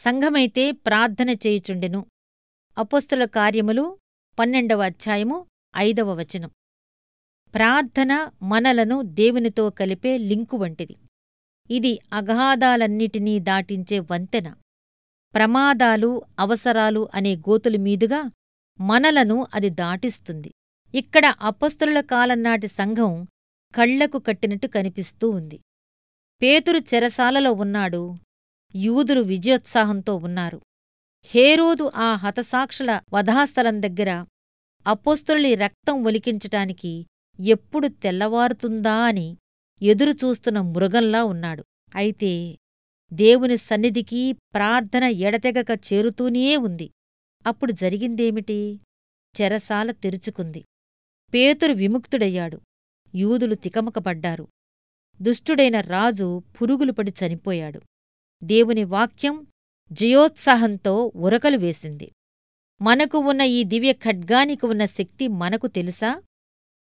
సంఘమైతే 0.00 0.72
ప్రార్థన 0.72 1.30
చేయుచుండెను. 1.30 2.06
అపోస్తుల 2.78 3.24
కార్యములు 3.24 3.98
పన్నెండవ 4.38 4.82
అధ్యాయము 4.82 5.46
ఐదవ 5.76 6.14
వచనం. 6.14 6.50
ప్రార్థన 7.54 8.30
మనలను 8.42 9.02
దేవునితో 9.02 9.70
కలిపే 9.70 10.18
లింకు 10.18 10.56
వంటిది. 10.56 10.96
ఇది 11.70 11.98
అగాధాలన్నిటినీ 12.12 13.38
దాటించే 13.38 14.00
వంతెన. 14.00 14.54
ప్రమాదాలు 15.34 16.22
అవసరాలు 16.38 17.08
అనే 17.14 17.36
గోతుల 17.36 17.76
మీదుగా 17.76 18.30
మనలను 18.80 19.46
అది 19.54 19.70
దాటిస్తుంది. 19.70 20.54
ఇక్కడ 20.94 21.34
అపస్తుల 21.40 22.00
కాలంనాటి 22.00 22.66
సంఘం 22.66 23.26
కళ్ళకు 23.74 24.18
కట్టినట్టు 24.18 24.66
కనిపిస్తూ 24.66 25.30
ఉంది. 25.30 25.60
పేతురు 26.42 26.78
చెరసాలలో 26.78 27.52
ఉన్నాడు. 27.52 28.14
యూదులు 28.76 29.20
విజయోత్సాహంతో 29.20 30.16
ఉన్నారు. 30.16 30.60
హేరోదు 31.24 31.92
ఆ 31.96 32.14
హతసాక్షుల 32.14 33.00
వధాస్థలం 33.12 33.82
దగ్గర 33.82 34.24
అపోస్తులి 34.86 35.54
రక్తం 35.54 36.04
ఒలికించటానికి 36.04 37.06
ఎప్పుడు 37.40 37.88
తెల్లవారుతుందా 37.88 38.92
అని 38.92 39.36
ఎదురుచూస్తున్న 39.82 40.60
మృగంలా 40.60 41.24
ఉన్నాడు. 41.24 41.64
అయితే 41.94 42.58
దేవుని 43.12 43.56
సన్నిధికి 43.56 44.32
ప్రార్థన 44.32 45.04
ఎడతెగక 45.04 45.92
చేరుతూనే 45.92 46.56
ఉంది. 46.56 46.90
అప్పుడు 47.46 47.72
జరిగిందేమిటి? 47.72 48.80
చెరసాల 49.40 49.90
తెరుచుకుంది. 49.90 50.64
పేతురు 51.34 51.72
విముక్తుడయ్యాడు. 51.72 52.60
యూదులు 53.14 53.54
తికమకపడ్డారు. 53.54 54.48
దుష్టుడైన 55.22 55.80
రాజు 55.80 56.42
పురుగులు 56.62 56.92
పడి 56.92 57.14
చనిపోయాడు. 57.26 57.80
దేవుని 58.42 58.84
వాక్యం 58.84 59.46
జయోత్సాహంతో 59.92 61.12
ఉరకలు 61.16 61.56
వేసింది. 61.56 62.12
మనకు 62.82 63.18
ఉన్న 63.18 63.40
ఈ 63.40 63.64
దివ్య 63.64 63.92
ఖడ్గానికి 63.92 64.66
ఉన్న 64.66 64.84
శక్తి 64.84 65.28
మనకు 65.28 65.66
తెలుసా? 65.66 66.22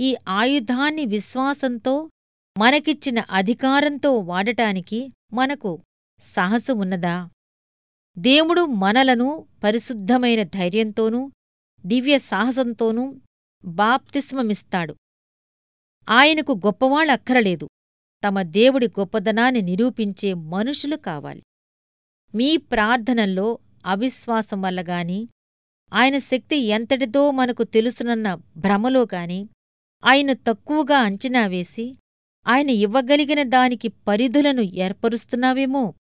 ఈ 0.00 0.16
ఆయుధాన్ని 0.28 1.06
విశ్వాసంతో 1.06 2.10
మనకిచ్చిన 2.58 3.18
అధికారంతో 3.30 4.18
వాడటానికి 4.18 5.08
మనకు 5.32 5.82
సాహసం 6.20 6.78
ఉన్నదా? 6.78 7.30
దేవుడు 8.18 8.64
మనలను 8.64 9.46
పరిశుద్ధమైన 9.64 10.42
ధైర్యంతోనూ 10.42 11.30
దివ్య 11.86 12.18
సాహసంతోనూ 12.18 13.20
బాప్తిస్మమిస్తాడు. 13.64 14.94
ఆయనకు 16.08 16.52
గొప్పవాళ్ళక్కరలేదు 16.52 17.68
తమ 18.24 18.42
దేవుడి 18.42 18.86
గొప్పదనాన్ని 18.86 19.62
నిరూపించే 19.62 20.34
మనుషులు 20.34 20.96
కావాలి. 20.96 21.42
మీ 22.34 22.56
ప్రార్థనల్లో 22.56 23.58
అవిశ్వాసం 23.86 24.62
వల్ల 24.62 24.84
గాని 24.88 25.28
ఆయన 25.92 26.18
శక్తి 26.18 26.56
ఎంతటిదో 26.56 27.30
మనకు 27.30 27.62
తెలుసునన్న 27.62 28.34
భ్రమలో 28.34 29.02
గాని 29.14 29.48
ఆయన 30.04 30.32
తక్కువగా 30.32 30.96
అంచనా 30.96 31.46
వేసి 31.46 31.94
ఆయన 32.46 32.70
ఇవ్వగలిగిన 32.70 33.42
దానికి 33.42 33.88
పరిధులను 33.88 34.60
ఏర్పరుస్తున్నావేమో? 34.60 35.94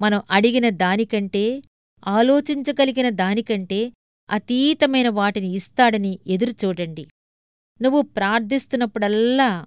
మనం 0.00 0.22
అడిగిన 0.30 0.68
దానికంటే 0.68 1.62
ఆలోచించగలిగిన 2.06 3.10
దానికంటే 3.10 3.92
అతీతమైన 4.30 5.08
వాటిని 5.08 5.48
ఇస్తాడని 5.48 6.18
ఎదురుచూడండి. 6.26 7.06
నువ్వు 7.82 8.02
ప్రార్థిస్తున్నప్పుడల్లా 8.02 9.66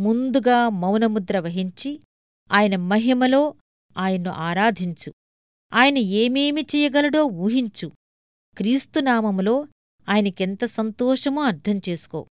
ముందుగా 0.00 0.68
మౌనముద్ర 0.68 1.38
వహించి 1.38 2.00
ఆయన 2.52 2.76
మహిమలో 2.76 3.54
ఆయన్ను 3.96 4.30
ఆరాధించు. 4.30 5.12
ఆయన 5.72 5.98
ఏమేమి 5.98 6.60
చేయగలడో 6.60 7.24
ఊహించు. 7.24 7.92
క్రీస్తునామములో 8.56 9.68
ఆయనకెంత 10.08 10.64
సంతోషమో 10.64 11.42
అర్థం 11.42 11.80
చేసుకో. 11.88 12.26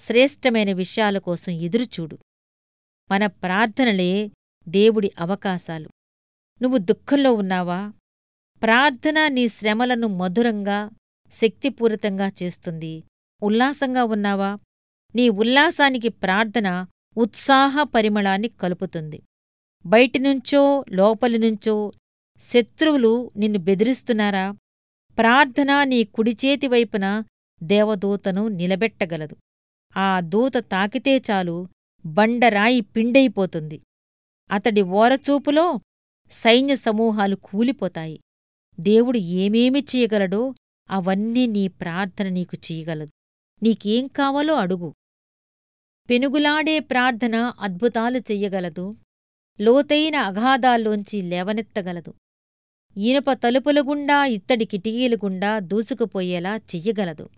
శ్రేష్టమైన 0.00 0.72
విషయాల 0.72 1.18
కోసం 1.18 1.52
ఎదురుచూడు. 1.52 2.18
మన 3.10 3.26
ప్రార్థనలే 3.26 4.30
దేవుడి 4.68 5.12
అవకాశాలు. 5.18 5.88
నువ్వు 6.62 6.78
దుఃఖంలో 6.78 7.32
ఉన్నావా? 7.32 7.92
ప్రార్థన 8.62 9.28
నీ 9.28 9.48
శ్రమలను 9.48 10.08
మధురంగా 10.08 10.90
శక్తిపూరితంగా 11.32 12.32
చేస్తుంది. 12.42 13.02
ఉల్లాసంగా 13.42 14.04
ఉన్నావా? 14.04 14.58
నీ 15.14 15.28
ఉల్లాసానికి 15.28 16.08
ప్రార్థన 16.08 16.86
ఉత్సాహ 17.18 17.82
పరిమళాన్ని 17.82 18.48
కలుపుతుంది. 18.48 19.22
బయటినుంచో 19.86 20.84
లోపలినుంచో 20.90 21.92
శత్రువులు 22.40 23.30
నిన్ను 23.36 23.58
బెదిరిస్తున్నారా? 23.58 24.56
ప్రార్థన 25.18 25.84
నీ 25.84 26.04
కుడిచేతి 26.04 26.68
వైపున 26.68 27.24
దేవదూతను 27.62 28.48
నిలబెట్టగలదు. 28.48 29.36
ఆ 29.96 30.20
దూత 30.20 30.56
తాకితే 30.56 31.22
చాలు 31.30 31.68
బండరాయి 32.06 32.80
పిండైపోతుంది. 32.80 33.82
అతడి 34.50 34.82
ఓరచూపులో 34.82 35.80
సైన్య 36.30 36.76
సమూహాలు 36.76 37.36
కూలిపోతాయి. 37.36 38.20
దేవుడు 38.80 39.18
ఏమేమి 39.18 39.80
చేయగలడో 39.80 40.54
అవన్నీ 40.90 41.46
నీ 41.46 41.68
ప్రార్థన 41.68 42.28
నీకు 42.28 42.56
చేయగలదు. 42.72 43.10
నీకేం 43.62 44.06
కావాలో 44.06 44.54
అడుగు. 44.54 44.94
పెనుగులాడే 46.10 46.78
ప్రార్థన 46.78 47.52
అద్భుతాలు 47.60 48.18
చెయ్యగలదు. 48.18 48.96
లోతైన 49.60 50.16
అగాధాల్లోంచి 50.16 51.22
లేవనెత్తగలదు. 51.22 52.14
ఇనుప 52.96 53.32
తలుపుల 53.32 53.80
గుండా 53.80 54.26
ఇత్తడి 54.26 54.64
కిటికీలు 54.64 55.16
గుండా 55.16 55.58
దూసుకుపోయేలా 55.58 56.56
చెయ్యగలదు. 56.56 57.28